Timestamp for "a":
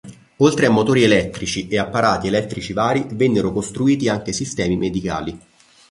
0.65-0.71